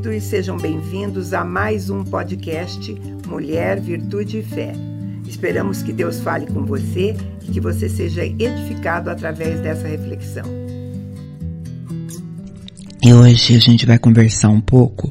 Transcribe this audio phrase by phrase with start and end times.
[0.00, 2.94] queridos, sejam bem-vindos a mais um podcast
[3.28, 4.72] Mulher, Virtude e Fé.
[5.26, 10.44] Esperamos que Deus fale com você e que você seja edificado através dessa reflexão.
[13.02, 15.10] E hoje a gente vai conversar um pouco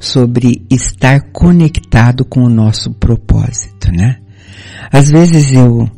[0.00, 4.18] sobre estar conectado com o nosso propósito, né?
[4.90, 5.88] Às vezes eu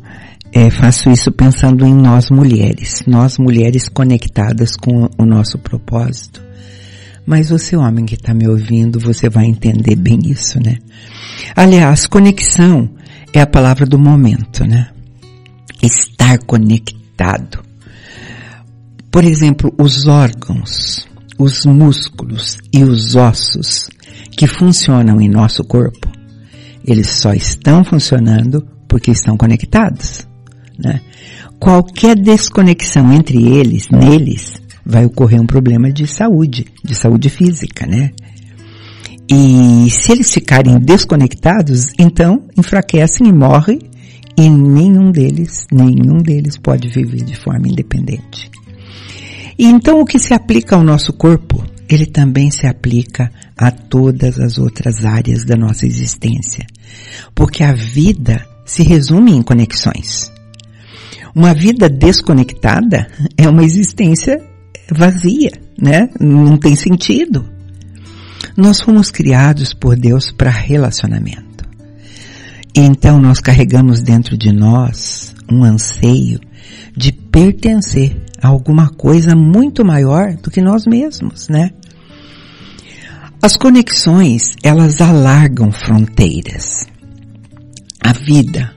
[0.51, 6.44] é, faço isso pensando em nós mulheres, nós mulheres conectadas com o nosso propósito.
[7.25, 10.77] Mas você, homem que está me ouvindo, você vai entender bem isso, né?
[11.55, 12.89] Aliás, conexão
[13.33, 14.89] é a palavra do momento, né?
[15.81, 17.63] Estar conectado.
[19.11, 21.07] Por exemplo, os órgãos,
[21.39, 23.89] os músculos e os ossos
[24.37, 26.11] que funcionam em nosso corpo,
[26.85, 30.27] eles só estão funcionando porque estão conectados.
[30.77, 31.01] Né?
[31.59, 38.11] Qualquer desconexão entre eles, neles, vai ocorrer um problema de saúde, de saúde física, né?
[39.27, 43.79] E se eles ficarem desconectados, então enfraquecem e morrem
[44.37, 48.51] e nenhum deles, nenhum deles pode viver de forma independente.
[49.57, 54.39] E então o que se aplica ao nosso corpo, ele também se aplica a todas
[54.39, 56.65] as outras áreas da nossa existência.
[57.33, 60.31] Porque a vida se resume em conexões.
[61.33, 64.41] Uma vida desconectada é uma existência
[64.91, 66.09] vazia, né?
[66.19, 67.45] Não tem sentido.
[68.55, 71.65] Nós fomos criados por Deus para relacionamento.
[72.73, 76.39] Então nós carregamos dentro de nós um anseio
[76.95, 81.71] de pertencer a alguma coisa muito maior do que nós mesmos, né?
[83.41, 86.85] As conexões, elas alargam fronteiras.
[88.01, 88.73] A vida,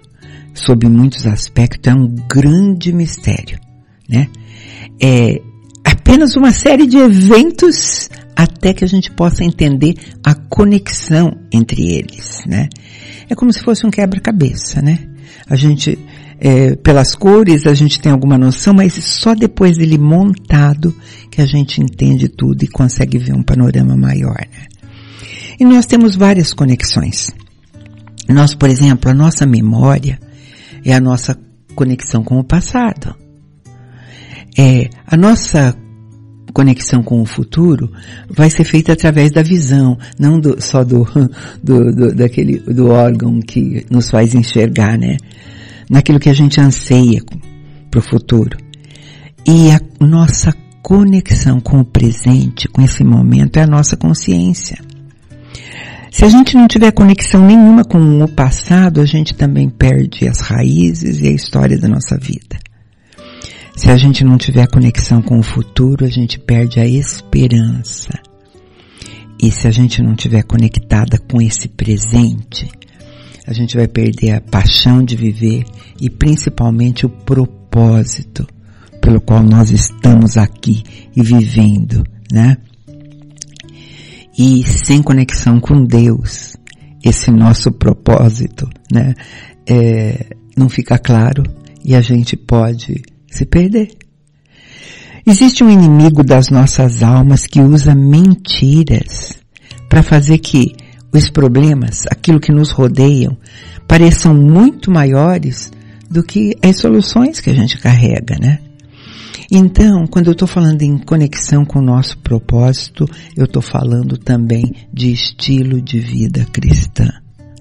[0.55, 3.59] sob muitos aspectos, é um grande mistério,
[4.09, 4.29] né?
[5.01, 5.41] É
[6.09, 12.41] apenas uma série de eventos até que a gente possa entender a conexão entre eles,
[12.47, 12.71] né?
[13.29, 15.01] É como se fosse um quebra-cabeça, né?
[15.47, 15.99] A gente,
[16.41, 20.97] é, pelas cores, a gente tem alguma noção, mas só depois dele montado
[21.31, 24.65] que a gente entende tudo e consegue ver um panorama maior, né?
[25.61, 27.31] E nós temos várias conexões.
[28.27, 30.19] Nós, por exemplo, a nossa memória
[30.83, 31.39] é a nossa
[31.75, 33.15] conexão com o passado.
[34.57, 35.77] É, a nossa
[36.53, 37.91] conexão com o futuro
[38.29, 41.07] vai ser feita através da visão, não do, só do,
[41.63, 45.17] do, do, daquele, do órgão que nos faz enxergar, né?
[45.89, 47.23] Naquilo que a gente anseia
[47.91, 48.57] para o futuro.
[49.47, 54.79] E a nossa conexão com o presente, com esse momento, é a nossa consciência.
[56.11, 60.41] Se a gente não tiver conexão nenhuma com o passado, a gente também perde as
[60.41, 62.59] raízes e a história da nossa vida.
[63.79, 68.11] Se a gente não tiver conexão com o futuro, a gente perde a esperança.
[69.41, 72.69] E se a gente não tiver conectada com esse presente,
[73.47, 75.65] a gente vai perder a paixão de viver
[76.01, 78.45] e principalmente o propósito
[79.01, 80.83] pelo qual nós estamos aqui
[81.15, 82.03] e vivendo,
[82.33, 82.57] né?
[84.37, 86.57] e sem conexão com Deus,
[87.05, 89.15] esse nosso propósito, né,
[89.69, 91.45] é, não fica claro
[91.85, 93.03] e a gente pode
[93.39, 93.91] se perder.
[95.27, 99.39] Existe um inimigo das nossas almas que usa mentiras
[99.89, 100.75] para fazer que
[101.13, 103.37] os problemas, aquilo que nos rodeiam,
[103.87, 105.71] pareçam muito maiores
[106.11, 108.59] do que as soluções que a gente carrega, né?
[109.51, 114.75] Então, quando eu estou falando em conexão com o nosso propósito, eu estou falando também
[114.93, 117.09] de estilo de vida cristã,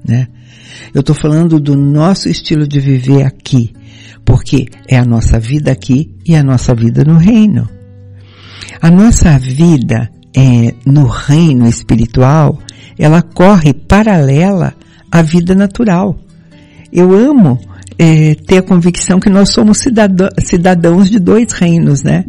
[0.06, 0.28] né?
[0.94, 3.74] Eu estou falando do nosso estilo de viver aqui,
[4.26, 7.68] porque é a nossa vida aqui e a nossa vida no reino.
[8.82, 12.60] A nossa vida é, no reino espiritual,
[12.98, 14.74] ela corre paralela
[15.12, 16.20] à vida natural.
[16.92, 17.60] Eu amo
[17.98, 22.26] é, ter a convicção que nós somos cidadã, cidadãos de dois reinos, né?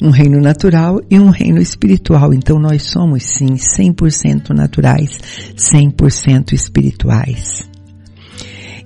[0.00, 2.32] Um reino natural e um reino espiritual.
[2.32, 5.18] Então nós somos sim 100% naturais,
[5.56, 7.71] 100% espirituais.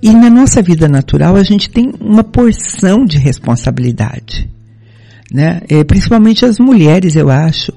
[0.01, 4.49] E na nossa vida natural a gente tem uma porção de responsabilidade
[5.31, 5.61] né?
[5.67, 7.73] É, principalmente as mulheres, eu acho,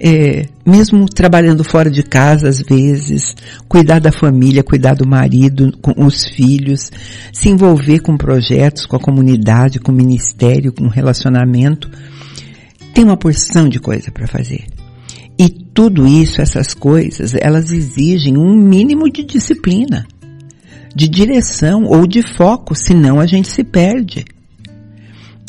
[0.00, 3.34] é, mesmo trabalhando fora de casa às vezes,
[3.68, 6.90] cuidar da família, cuidar do marido, com os filhos,
[7.32, 11.88] se envolver com projetos, com a comunidade, com o ministério, com relacionamento,
[12.92, 14.64] tem uma porção de coisa para fazer.
[15.38, 20.04] E tudo isso, essas coisas, elas exigem um mínimo de disciplina.
[20.94, 24.24] De direção ou de foco, senão a gente se perde.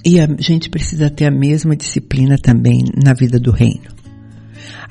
[0.05, 3.89] E a gente precisa ter a mesma disciplina também na vida do reino.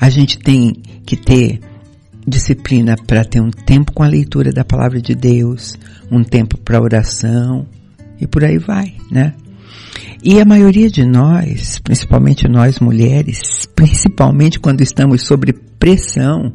[0.00, 0.74] A gente tem
[1.04, 1.60] que ter
[2.26, 5.76] disciplina para ter um tempo com a leitura da palavra de Deus,
[6.10, 7.66] um tempo para oração
[8.20, 9.34] e por aí vai, né?
[10.22, 16.52] E a maioria de nós, principalmente nós mulheres, principalmente quando estamos sob pressão,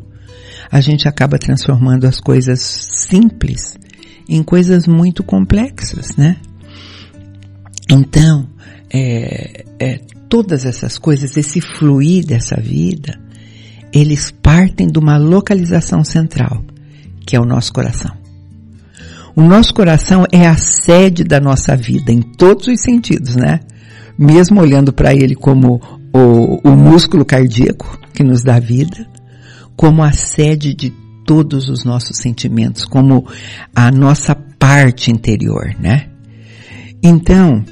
[0.69, 3.77] a gente acaba transformando as coisas simples
[4.27, 6.37] em coisas muito complexas, né?
[7.89, 8.47] Então,
[8.91, 9.99] é, é,
[10.29, 13.19] todas essas coisas, esse fluir dessa vida,
[13.91, 16.63] eles partem de uma localização central,
[17.25, 18.11] que é o nosso coração.
[19.35, 23.59] O nosso coração é a sede da nossa vida em todos os sentidos, né?
[24.17, 25.81] Mesmo olhando para ele como
[26.13, 29.07] o, o músculo cardíaco que nos dá vida,
[29.75, 30.93] como a sede de
[31.25, 33.27] todos os nossos sentimentos, como
[33.75, 36.07] a nossa parte interior, né?
[37.01, 37.63] Então,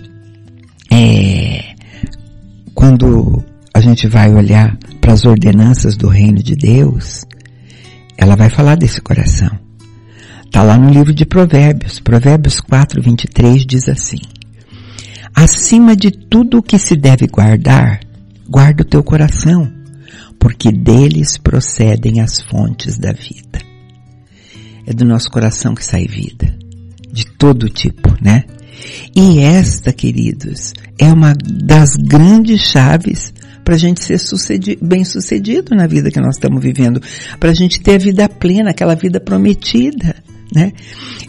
[0.92, 1.74] é,
[2.74, 3.44] quando
[3.74, 7.25] a gente vai olhar para as ordenanças do reino de Deus,
[8.18, 9.50] ela vai falar desse coração.
[10.45, 14.19] Está lá no livro de Provérbios, Provérbios 4, 23 diz assim:
[15.33, 18.01] Acima de tudo o que se deve guardar,
[18.50, 19.71] guarda o teu coração,
[20.42, 23.62] porque deles procedem as fontes da vida.
[24.86, 26.54] É do nosso coração que sai vida,
[27.10, 28.44] de todo tipo, né?
[29.16, 33.32] E esta, queridos, é uma das grandes chaves
[33.64, 34.20] para a gente ser
[34.82, 37.00] bem sucedido na vida que nós estamos vivendo,
[37.40, 40.16] para a gente ter a vida plena, aquela vida prometida
[40.54, 40.74] né?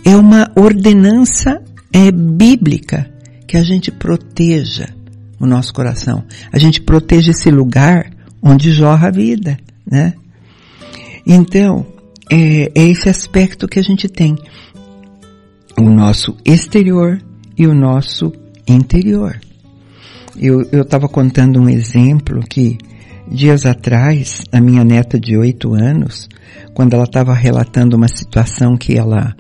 [0.05, 1.63] É uma ordenança
[1.93, 3.09] é, bíblica
[3.47, 4.89] que a gente proteja
[5.39, 6.25] o nosso coração.
[6.53, 8.11] A gente proteja esse lugar
[8.43, 9.57] onde jorra a vida,
[9.87, 10.15] né?
[11.27, 11.87] Então,
[12.31, 14.37] é, é esse aspecto que a gente tem.
[15.79, 17.19] O nosso exterior
[17.57, 18.33] e o nosso
[18.67, 19.41] interior.
[20.37, 22.79] Eu estava contando um exemplo que
[23.31, 26.29] dias atrás, a minha neta de oito anos,
[26.75, 29.35] quando ela estava relatando uma situação que ela,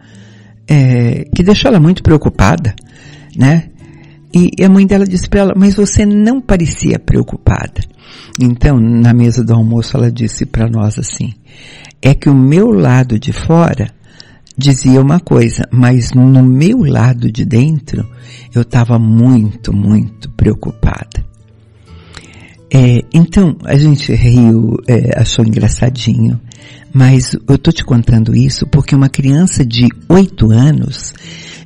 [0.68, 2.74] é, que deixou ela muito preocupada,
[3.36, 3.70] né?
[4.34, 7.80] E a mãe dela disse para ela, mas você não parecia preocupada.
[8.40, 11.34] Então, na mesa do almoço, ela disse para nós assim,
[12.00, 13.88] é que o meu lado de fora
[14.56, 18.06] dizia uma coisa, mas no meu lado de dentro,
[18.54, 21.24] eu estava muito, muito preocupada.
[22.74, 26.40] É, então, a gente riu, é, achou engraçadinho,
[26.92, 31.12] mas eu tô te contando isso porque uma criança de oito anos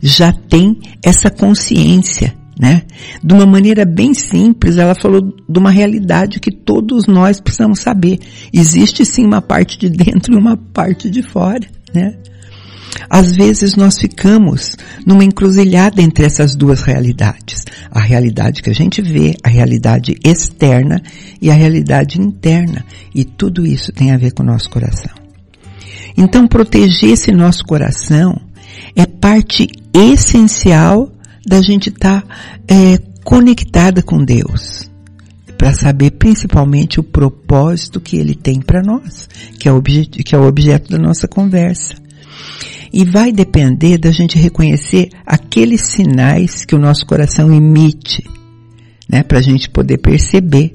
[0.03, 2.83] já tem essa consciência, né?
[3.23, 8.19] De uma maneira bem simples, ela falou de uma realidade que todos nós precisamos saber.
[8.53, 12.17] Existe sim uma parte de dentro e uma parte de fora, né?
[13.11, 14.75] Às vezes nós ficamos
[15.05, 17.65] numa encruzilhada entre essas duas realidades.
[17.91, 21.03] A realidade que a gente vê, a realidade externa
[21.41, 22.85] e a realidade interna.
[23.15, 25.13] E tudo isso tem a ver com o nosso coração.
[26.17, 28.41] Então proteger esse nosso coração
[28.95, 31.13] é parte essencial
[31.47, 32.29] da gente estar tá,
[32.69, 34.91] é, conectada com Deus
[35.57, 40.39] para saber principalmente o propósito que Ele tem para nós, que é, o que é
[40.39, 41.95] o objeto da nossa conversa.
[42.93, 48.23] E vai depender da gente reconhecer aqueles sinais que o nosso coração emite,
[49.09, 50.73] né, para a gente poder perceber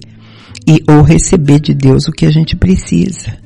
[0.68, 3.41] e ou receber de Deus o que a gente precisa.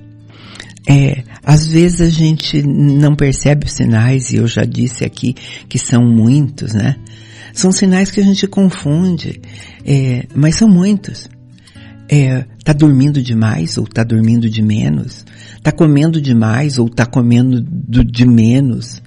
[0.87, 5.35] É, às vezes a gente não percebe os sinais, e eu já disse aqui
[5.67, 6.95] que são muitos, né?
[7.53, 9.41] São sinais que a gente confunde,
[9.85, 11.29] é, mas são muitos.
[12.07, 15.25] É, tá dormindo demais ou tá dormindo de menos?
[15.63, 19.01] Tá comendo demais ou tá comendo do, de menos?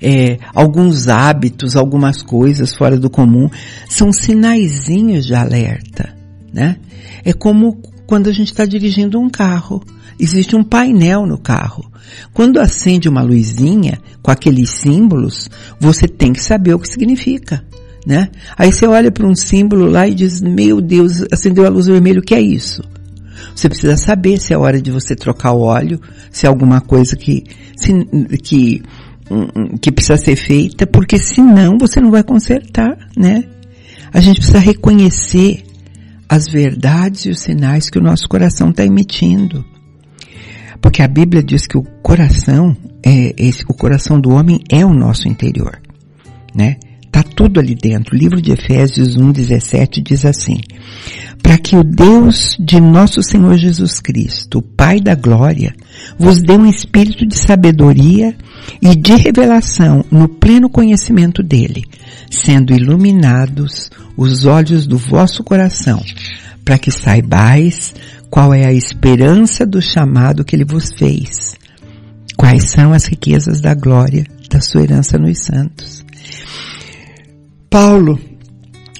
[0.00, 3.48] É, alguns hábitos, algumas coisas fora do comum,
[3.88, 6.14] são sinaizinhos de alerta,
[6.52, 6.76] né?
[7.24, 9.82] É como quando a gente está dirigindo um carro.
[10.18, 11.90] Existe um painel no carro.
[12.32, 17.64] Quando acende uma luzinha com aqueles símbolos, você tem que saber o que significa
[18.06, 18.28] né?
[18.56, 22.20] Aí você olha para um símbolo lá e diz, meu Deus, acendeu a luz vermelha,
[22.20, 22.80] o que é isso?
[23.54, 27.16] Você precisa saber se é hora de você trocar o óleo, se é alguma coisa
[27.16, 27.42] que,
[27.76, 27.92] se,
[28.44, 28.82] que,
[29.80, 33.42] que precisa ser feita, porque senão você não vai consertar, né?
[34.12, 35.64] A gente precisa reconhecer
[36.28, 39.64] as verdades e os sinais que o nosso coração está emitindo.
[40.80, 44.92] Porque a Bíblia diz que o coração, é, esse, o coração do homem é o
[44.92, 45.80] nosso interior,
[46.54, 46.76] né?
[47.04, 48.14] Está tudo ali dentro.
[48.14, 50.58] O livro de Efésios 1,17 diz assim,
[51.42, 55.74] para que o Deus de nosso Senhor Jesus Cristo, o Pai da Glória,
[56.18, 58.34] vos dê um espírito de sabedoria
[58.82, 61.84] e de revelação no pleno conhecimento dele,
[62.30, 66.02] sendo iluminados os olhos do vosso coração,
[66.64, 67.94] para que saibais
[68.30, 71.54] qual é a esperança do chamado que ele vos fez,
[72.36, 76.04] quais são as riquezas da glória da sua herança nos santos.
[77.70, 78.18] Paulo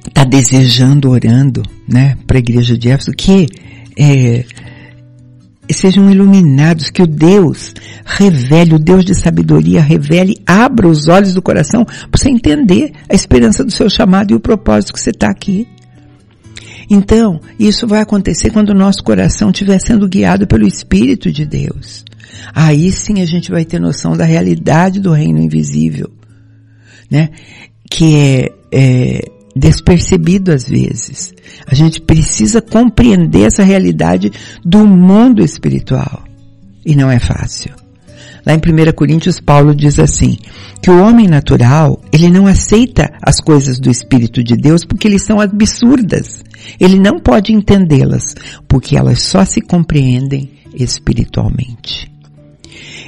[0.07, 3.47] está desejando, orando, né, para a igreja de Éfeso que
[3.99, 4.45] é,
[5.73, 11.43] sejam iluminados, que o Deus revele, o Deus de sabedoria revele, abra os olhos do
[11.43, 15.29] coração para você entender a esperança do seu chamado e o propósito que você está
[15.29, 15.67] aqui.
[16.89, 22.05] Então, isso vai acontecer quando o nosso coração estiver sendo guiado pelo Espírito de Deus.
[22.55, 26.11] Aí sim a gente vai ter noção da realidade do reino invisível,
[27.11, 27.31] né?
[27.91, 31.33] Que é, é despercebido às vezes.
[31.67, 34.31] A gente precisa compreender essa realidade
[34.63, 36.23] do mundo espiritual.
[36.85, 37.73] E não é fácil.
[38.45, 40.37] Lá em 1 Coríntios, Paulo diz assim,
[40.81, 45.25] que o homem natural, ele não aceita as coisas do Espírito de Deus porque eles
[45.25, 46.45] são absurdas.
[46.79, 48.37] Ele não pode entendê-las,
[48.69, 52.09] porque elas só se compreendem espiritualmente.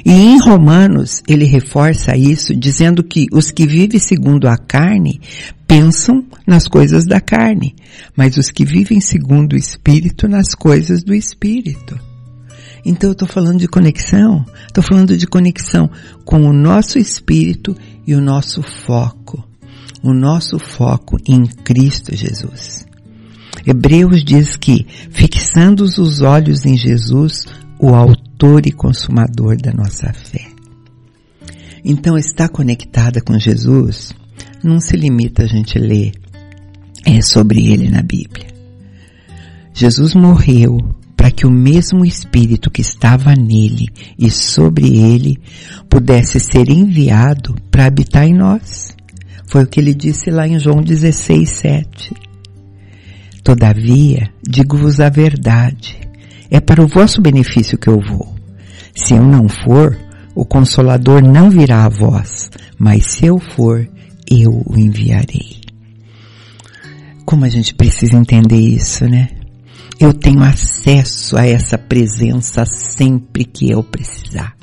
[0.05, 5.19] E em Romanos, ele reforça isso dizendo que os que vivem segundo a carne
[5.67, 7.75] pensam nas coisas da carne,
[8.17, 11.97] mas os que vivem segundo o Espírito nas coisas do Espírito.
[12.83, 15.89] Então eu estou falando de conexão, estou falando de conexão
[16.25, 17.75] com o nosso espírito
[18.07, 19.43] e o nosso foco,
[20.01, 22.85] o nosso foco em Cristo Jesus.
[23.65, 27.45] Hebreus diz que, fixando os olhos em Jesus,
[27.77, 30.47] o autor e consumador da nossa fé.
[31.83, 34.13] Então, estar conectada com Jesus
[34.63, 36.13] não se limita a gente ler
[37.17, 38.47] é, sobre ele na Bíblia.
[39.73, 40.77] Jesus morreu
[41.15, 43.87] para que o mesmo Espírito que estava nele
[44.17, 45.37] e sobre ele
[45.89, 48.95] pudesse ser enviado para habitar em nós.
[49.47, 52.13] Foi o que ele disse lá em João 16, 7.
[53.43, 55.99] Todavia, digo-vos a verdade,
[56.51, 58.35] é para o vosso benefício que eu vou.
[58.93, 59.97] Se eu não for,
[60.35, 63.89] o Consolador não virá a vós, mas se eu for,
[64.29, 65.58] eu o enviarei.
[67.29, 69.27] Como a gente precisa entender isso, né?
[69.99, 74.55] Eu tenho acesso a essa presença sempre que eu precisar.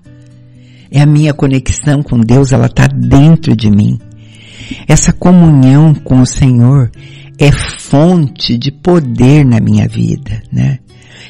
[0.90, 4.00] É a minha conexão com Deus, ela está dentro de mim.
[4.88, 6.90] Essa comunhão com o Senhor
[7.38, 10.80] é fonte de poder na minha vida, né?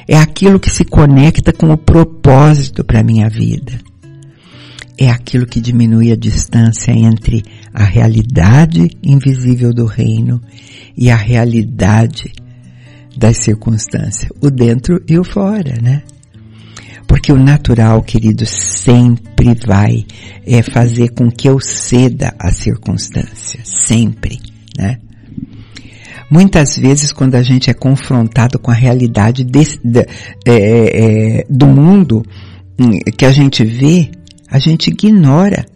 [0.09, 3.79] É aquilo que se conecta com o propósito para minha vida.
[4.97, 7.45] É aquilo que diminui a distância entre
[7.77, 10.41] a realidade invisível do reino
[10.97, 12.33] e a realidade
[13.15, 16.03] das circunstâncias, o dentro e o fora, né?
[17.07, 20.07] Porque o natural, querido, sempre vai
[20.47, 24.39] é, fazer com que eu ceda às circunstâncias, sempre,
[24.79, 24.99] né?
[26.31, 30.01] Muitas vezes, quando a gente é confrontado com a realidade desse, de,
[30.47, 32.25] é, é, do mundo
[32.81, 34.11] hum, que a gente vê,
[34.51, 35.67] a gente ignora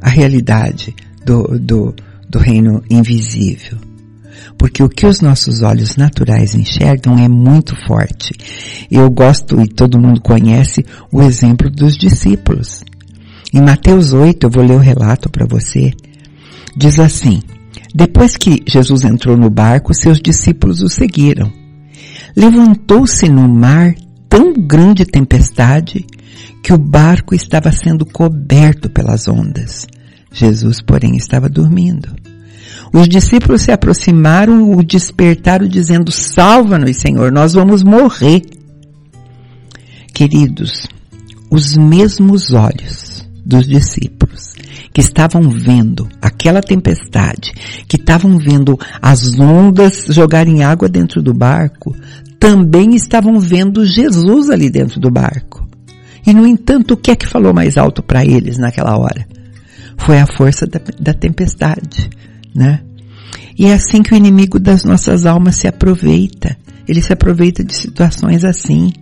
[0.00, 0.94] a realidade
[1.28, 1.94] do, do,
[2.26, 3.76] do reino invisível.
[4.56, 8.32] Porque o que os nossos olhos naturais enxergam é muito forte.
[8.90, 12.82] Eu gosto, e todo mundo conhece, o exemplo dos discípulos.
[13.52, 15.92] Em Mateus 8, eu vou ler o relato para você.
[16.74, 17.42] Diz assim,
[17.94, 21.52] depois que Jesus entrou no barco, seus discípulos o seguiram.
[22.34, 23.94] Levantou-se no mar
[24.28, 26.06] tão grande tempestade
[26.62, 29.86] que o barco estava sendo coberto pelas ondas.
[30.32, 32.08] Jesus, porém, estava dormindo.
[32.92, 38.42] Os discípulos se aproximaram, o despertaram, dizendo: Salva-nos, Senhor, nós vamos morrer.
[40.12, 40.88] Queridos,
[41.50, 44.54] os mesmos olhos dos discípulos
[44.92, 47.52] que estavam vendo aquela tempestade,
[47.86, 51.94] que estavam vendo as ondas jogarem água dentro do barco,
[52.40, 55.66] também estavam vendo Jesus ali dentro do barco.
[56.26, 59.26] E no entanto, o que é que falou mais alto para eles naquela hora?
[59.98, 62.08] Foi a força da, da tempestade,
[62.54, 62.80] né?
[63.58, 66.56] E é assim que o inimigo das nossas almas se aproveita.
[66.86, 68.92] Ele se aproveita de situações assim.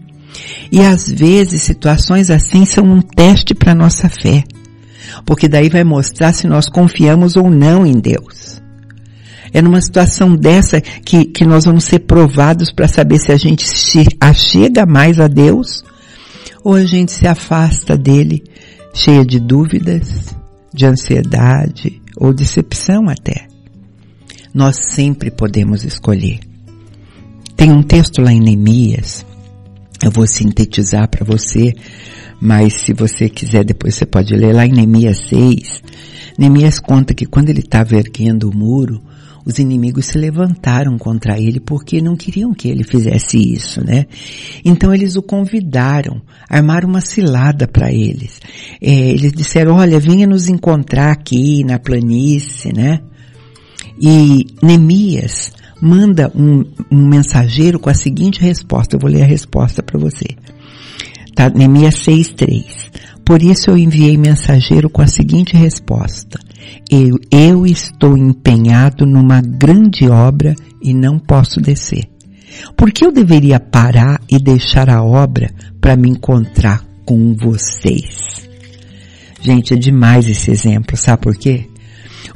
[0.73, 4.43] E às vezes situações assim são um teste para nossa fé
[5.25, 8.61] porque daí vai mostrar se nós confiamos ou não em Deus.
[9.53, 13.67] É numa situação dessa que, que nós vamos ser provados para saber se a gente
[13.67, 15.85] se achega mais a Deus
[16.63, 18.43] ou a gente se afasta dele,
[18.93, 20.37] cheia de dúvidas,
[20.77, 23.49] de ansiedade ou decepção até.
[24.53, 26.39] Nós sempre podemos escolher.
[27.57, 29.25] Tem um texto lá em Neemias,
[30.05, 31.73] eu vou sintetizar para você,
[32.39, 35.83] mas se você quiser depois você pode ler lá em Neemias 6.
[36.39, 39.03] Neemias conta que quando ele estava erguendo o muro,
[39.47, 44.07] os inimigos se levantaram contra ele porque não queriam que ele fizesse isso, né?
[44.65, 48.41] Então eles o convidaram, armaram uma cilada para eles.
[48.83, 53.01] É, eles disseram, olha, venha nos encontrar aqui na planície, né?
[54.01, 59.81] E Neemias manda um, um mensageiro com a seguinte resposta, eu vou ler a resposta
[59.81, 60.27] para você.
[61.37, 61.49] Tá?
[61.51, 62.87] Neemias 6.3
[63.27, 66.39] Por isso eu enviei mensageiro com a seguinte resposta.
[66.89, 72.05] Eu, eu estou empenhado numa grande obra e não posso descer.
[72.77, 78.49] Por que eu deveria parar e deixar a obra para me encontrar com vocês?
[79.43, 81.67] Gente, é demais esse exemplo, sabe por quê?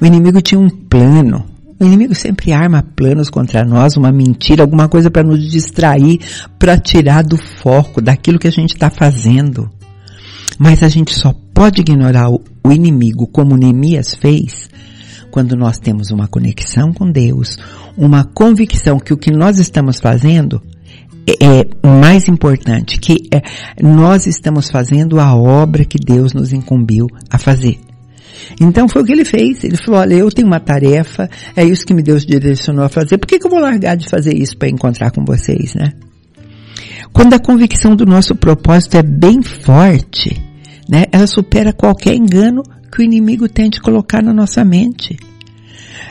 [0.00, 1.47] O inimigo tinha um plano.
[1.78, 6.18] O inimigo sempre arma planos contra nós, uma mentira, alguma coisa para nos distrair,
[6.59, 9.70] para tirar do foco daquilo que a gente está fazendo.
[10.62, 14.69] Mas a gente só pode ignorar o, inimigo como Neemias fez
[15.31, 17.57] quando nós temos uma conexão com Deus,
[17.97, 20.61] uma convicção que o que nós estamos fazendo
[21.26, 23.40] é, é mais importante, que é,
[23.83, 27.81] nós estamos fazendo a obra que Deus nos incumbiu a fazer.
[28.61, 29.64] Então foi o que ele fez.
[29.64, 33.17] Ele falou, olha, eu tenho uma tarefa, é isso que me Deus direcionou a fazer.
[33.17, 35.95] Por que, que eu vou largar de fazer isso para encontrar com vocês, né?
[37.14, 40.50] Quando a convicção do nosso propósito é bem forte,
[40.90, 41.04] né?
[41.12, 45.16] Ela supera qualquer engano que o inimigo tente colocar na nossa mente.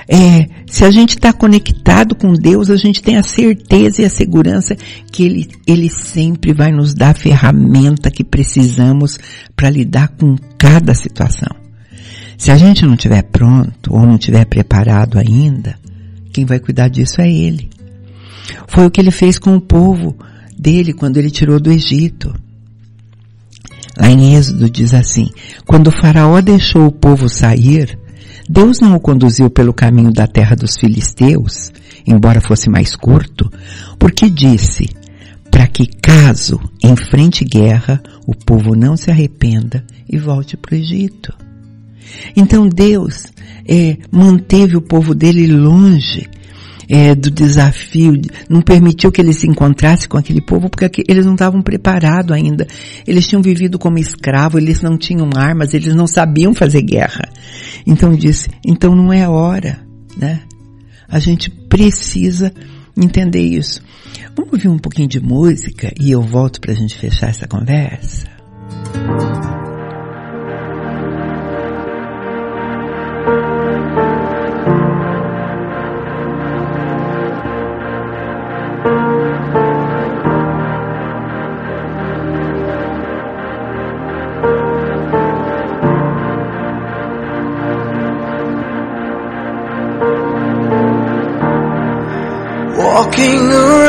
[0.07, 4.09] É, se a gente está conectado com Deus, a gente tem a certeza e a
[4.09, 4.75] segurança
[5.11, 9.19] que Ele, Ele sempre vai nos dar a ferramenta que precisamos
[9.55, 11.49] para lidar com cada situação.
[12.37, 15.77] Se a gente não estiver pronto ou não estiver preparado ainda,
[16.31, 17.69] quem vai cuidar disso é Ele.
[18.67, 20.17] Foi o que Ele fez com o povo
[20.57, 22.33] dele quando Ele tirou do Egito.
[23.99, 25.29] Lá em Êxodo diz assim,
[25.65, 27.99] quando o faraó deixou o povo sair,
[28.49, 31.71] Deus não o conduziu pelo caminho da terra dos filisteus,
[32.07, 33.51] embora fosse mais curto,
[33.99, 34.89] porque disse,
[35.51, 41.33] para que caso enfrente guerra, o povo não se arrependa e volte para o Egito.
[42.35, 43.25] Então Deus
[43.67, 46.27] é, manteve o povo dele longe
[46.89, 51.33] é, do desafio, não permitiu que ele se encontrasse com aquele povo porque eles não
[51.33, 52.67] estavam preparados ainda.
[53.05, 57.29] Eles tinham vivido como escravos, eles não tinham armas, eles não sabiam fazer guerra.
[57.85, 59.79] Então disse, então não é hora,
[60.17, 60.41] né?
[61.07, 62.51] A gente precisa
[62.97, 63.81] entender isso.
[64.35, 68.27] Vamos ouvir um pouquinho de música e eu volto para a gente fechar essa conversa.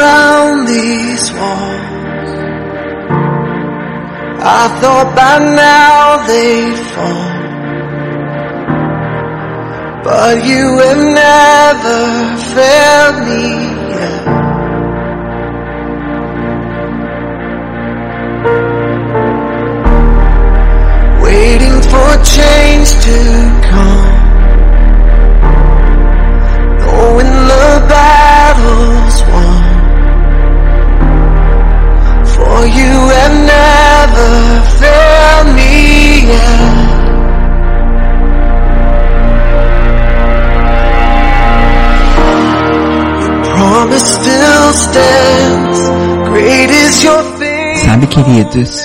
[0.01, 2.31] Around these walls,
[4.43, 7.29] I thought by now they'd fall.
[10.05, 11.99] But you have never
[12.55, 13.45] failed me
[13.95, 14.23] yet.
[21.27, 23.19] Waiting for change to
[23.71, 24.21] come.
[27.11, 29.50] Knowing the battle's won.
[32.61, 34.31] For you have never
[34.79, 37.01] failed me yet.
[47.83, 48.83] Sabe, queridos,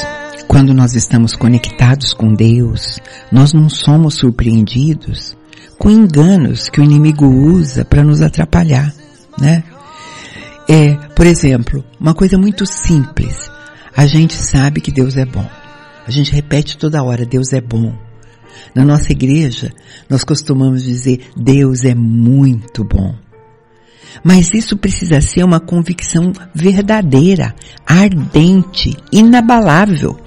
[0.47, 5.35] quando nós estamos conectados com Deus, nós não somos surpreendidos
[5.77, 8.93] com enganos que o inimigo usa para nos atrapalhar,
[9.38, 9.65] né?
[10.69, 13.53] É, por exemplo, uma coisa muito simples.
[13.95, 15.47] A gente sabe que Deus é bom.
[16.05, 17.95] A gente repete toda hora, Deus é bom.
[18.73, 19.71] Na nossa igreja,
[20.10, 23.15] nós costumamos dizer, Deus é muito bom.
[24.23, 27.55] Mas isso precisa ser uma convicção verdadeira,
[27.86, 30.19] ardente, inabalável.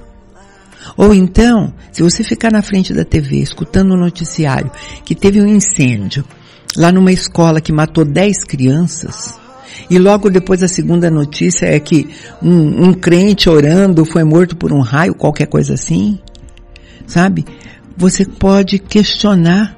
[0.97, 4.71] Ou então, se você ficar na frente da TV escutando o um noticiário
[5.05, 6.25] que teve um incêndio
[6.77, 9.39] lá numa escola que matou 10 crianças,
[9.91, 12.09] e logo depois a segunda notícia é que
[12.43, 16.19] um, um crente orando foi morto por um raio, qualquer coisa assim,
[17.07, 17.45] sabe?
[17.97, 19.75] Você pode questionar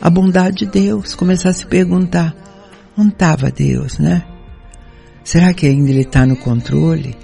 [0.00, 2.34] a bondade de Deus, começar a se perguntar,
[2.96, 4.24] onde estava Deus, né?
[5.24, 7.16] Será que ainda Ele está no controle?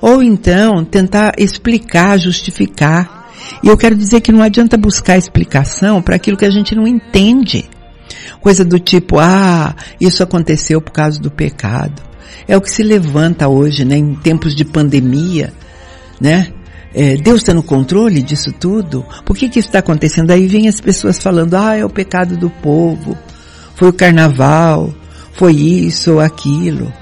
[0.00, 3.30] Ou então tentar explicar, justificar.
[3.62, 6.86] E eu quero dizer que não adianta buscar explicação para aquilo que a gente não
[6.86, 7.68] entende.
[8.40, 12.02] Coisa do tipo, ah, isso aconteceu por causa do pecado.
[12.46, 15.52] É o que se levanta hoje, né, em tempos de pandemia,
[16.20, 16.48] né?
[16.94, 19.04] É, Deus está no controle disso tudo?
[19.24, 20.30] Por que que isso está acontecendo?
[20.30, 23.16] Aí vem as pessoas falando, ah, é o pecado do povo,
[23.74, 24.92] foi o carnaval,
[25.32, 26.92] foi isso ou aquilo.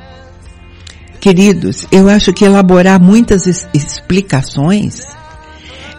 [1.21, 5.03] Queridos, eu acho que elaborar muitas explicações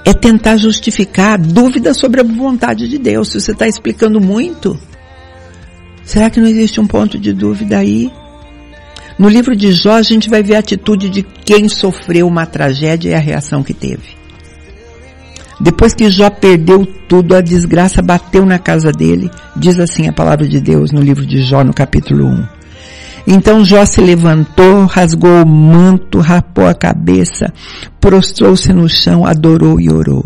[0.03, 3.31] é tentar justificar dúvidas sobre a vontade de Deus.
[3.31, 4.79] Se você está explicando muito,
[6.11, 8.11] será que não existe um ponto de dúvida aí?
[9.17, 13.11] No livro de Jó, a gente vai ver a atitude de quem sofreu uma tragédia
[13.11, 14.19] e a reação que teve.
[15.57, 20.45] Depois que Jó perdeu tudo, a desgraça bateu na casa dele, diz assim a palavra
[20.45, 22.47] de Deus no livro de Jó, no capítulo 1.
[23.27, 27.53] Então Jó se levantou, rasgou o manto, rapou a cabeça,
[28.01, 30.25] prostrou-se no chão, adorou e orou.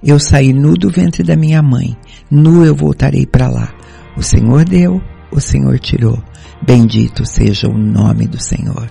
[0.00, 1.96] Eu saí nu do ventre da minha mãe,
[2.30, 3.77] nu eu voltarei para lá.
[4.18, 5.00] O Senhor deu,
[5.30, 6.20] o Senhor tirou.
[6.60, 8.90] Bendito seja o nome do Senhor.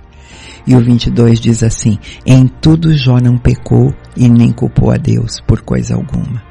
[0.66, 5.42] E o 22 diz assim: Em tudo Jó não pecou e nem culpou a Deus
[5.42, 6.42] por coisa alguma.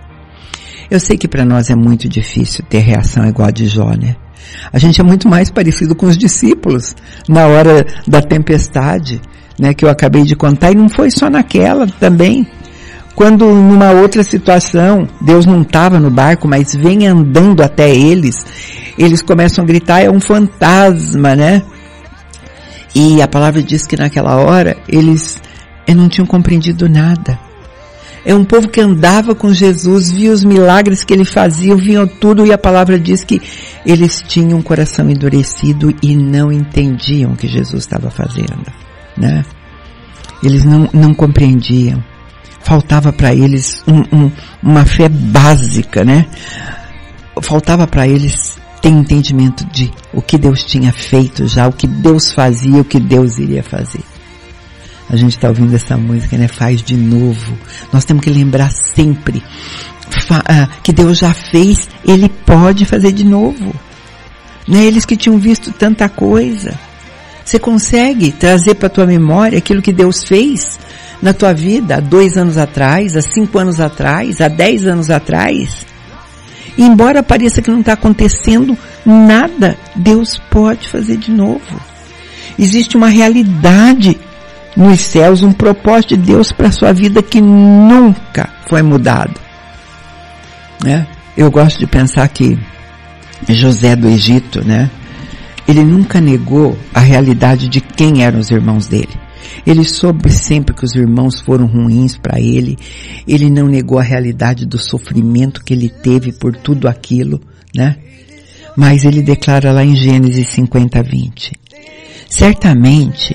[0.90, 4.14] Eu sei que para nós é muito difícil ter reação igual a de Jó, né?
[4.70, 6.94] A gente é muito mais parecido com os discípulos
[7.26, 9.22] na hora da tempestade,
[9.58, 12.46] né, que eu acabei de contar, e não foi só naquela também.
[13.16, 18.44] Quando numa outra situação, Deus não estava no barco, mas vem andando até eles,
[18.98, 21.62] eles começam a gritar, é um fantasma, né?
[22.94, 25.40] E a palavra diz que naquela hora eles
[25.88, 27.38] não tinham compreendido nada.
[28.22, 32.44] É um povo que andava com Jesus, via os milagres que ele fazia, viam tudo
[32.44, 33.40] e a palavra diz que
[33.86, 38.66] eles tinham um coração endurecido e não entendiam o que Jesus estava fazendo,
[39.16, 39.42] né?
[40.42, 42.04] Eles não, não compreendiam
[42.66, 46.26] faltava para eles um, um, uma fé básica, né?
[47.40, 52.32] Faltava para eles ter entendimento de o que Deus tinha feito já, o que Deus
[52.32, 54.00] fazia, o que Deus iria fazer.
[55.08, 56.48] A gente está ouvindo essa música, né?
[56.48, 57.56] Faz de novo.
[57.92, 59.40] Nós temos que lembrar sempre
[60.30, 63.72] ah, que Deus já fez, Ele pode fazer de novo.
[64.66, 64.82] Né?
[64.86, 66.76] Eles que tinham visto tanta coisa.
[67.44, 70.80] Você consegue trazer para tua memória aquilo que Deus fez
[71.22, 75.86] na tua vida há dois anos atrás, há cinco anos atrás, há dez anos atrás.
[76.76, 81.80] E embora pareça que não está acontecendo nada, Deus pode fazer de novo.
[82.58, 84.18] Existe uma realidade
[84.76, 89.40] nos céus, um propósito de Deus para a sua vida que nunca foi mudado.
[90.84, 91.06] Né?
[91.36, 92.58] Eu gosto de pensar que
[93.48, 94.90] José do Egito, né?
[95.68, 99.25] Ele nunca negou a realidade de quem eram os irmãos dele.
[99.66, 102.76] Ele soube sempre que os irmãos foram ruins para ele.
[103.26, 107.40] Ele não negou a realidade do sofrimento que ele teve por tudo aquilo,
[107.74, 107.96] né?
[108.76, 111.52] Mas ele declara lá em Gênesis 50, 20.
[112.28, 113.34] Certamente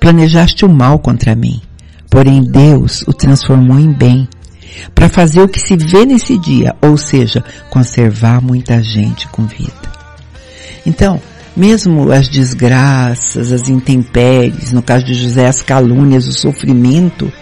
[0.00, 1.62] planejaste o mal contra mim,
[2.10, 4.28] porém Deus o transformou em bem,
[4.94, 9.72] para fazer o que se vê nesse dia, ou seja, conservar muita gente com vida.
[10.84, 11.20] Então,
[11.56, 17.32] mesmo as desgraças, as intempéries, no caso de José, as calúnias, o sofrimento,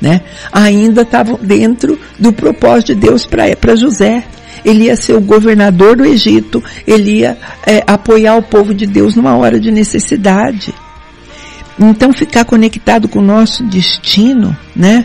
[0.00, 0.20] né,
[0.52, 4.24] ainda estavam dentro do propósito de Deus para José.
[4.64, 9.14] Ele ia ser o governador do Egito, ele ia é, apoiar o povo de Deus
[9.14, 10.74] numa hora de necessidade.
[11.78, 15.04] Então ficar conectado com o nosso destino, né,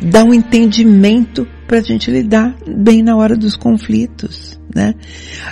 [0.00, 4.92] dá um entendimento para a gente lidar bem na hora dos conflitos, né?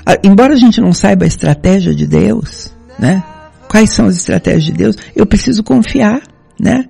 [0.05, 3.23] Ah, embora a gente não saiba a estratégia de Deus, né?
[3.71, 4.97] Quais são as estratégias de Deus?
[5.15, 6.21] Eu preciso confiar,
[6.59, 6.87] né?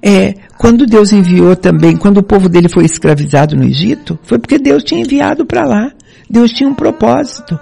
[0.00, 4.60] É, quando Deus enviou também, quando o povo dele foi escravizado no Egito, foi porque
[4.60, 5.90] Deus tinha enviado para lá.
[6.30, 7.58] Deus tinha um propósito.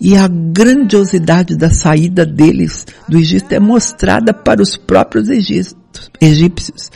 [0.00, 6.90] E a grandiosidade da saída deles do Egito é mostrada para os próprios egípcios.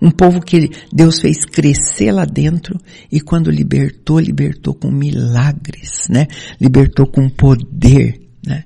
[0.00, 2.78] Um povo que Deus fez crescer lá dentro
[3.10, 6.26] e quando libertou, libertou com milagres, né?
[6.60, 8.64] Libertou com poder, né?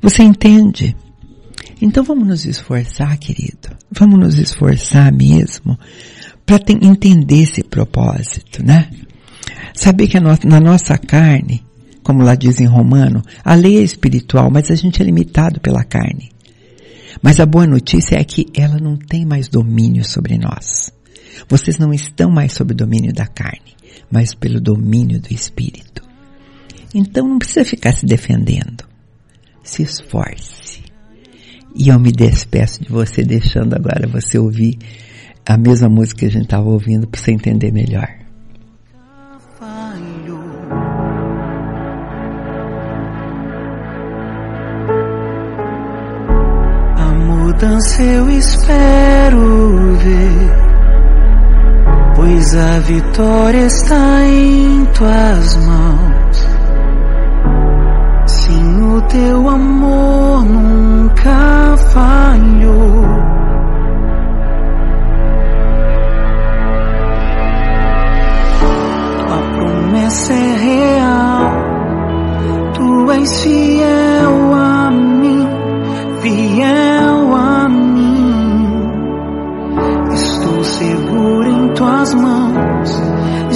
[0.00, 0.96] Você entende?
[1.80, 3.68] Então vamos nos esforçar, querido.
[3.90, 5.78] Vamos nos esforçar mesmo
[6.44, 8.88] para entender esse propósito, né?
[9.74, 11.62] Saber que no, na nossa carne,
[12.02, 15.84] como lá diz em Romano, a lei é espiritual, mas a gente é limitado pela
[15.84, 16.30] carne.
[17.22, 20.92] Mas a boa notícia é que ela não tem mais domínio sobre nós.
[21.48, 23.76] Vocês não estão mais sob o domínio da carne,
[24.10, 26.02] mas pelo domínio do Espírito.
[26.94, 28.84] Então não precisa ficar se defendendo.
[29.62, 30.82] Se esforce.
[31.74, 34.78] E eu me despeço de você, deixando agora você ouvir
[35.46, 38.27] a mesma música que a gente estava ouvindo para você entender melhor.
[47.58, 50.52] Mudança eu espero ver,
[52.14, 56.46] pois a vitória está em tuas mãos.
[58.26, 63.26] Sim, o teu amor nunca falhou.
[69.56, 71.52] promessa é real.
[72.74, 74.07] Tu és fiel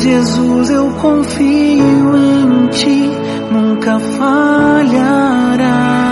[0.02, 3.08] Jesus, eu confio em ti,
[3.52, 6.11] nunca falharás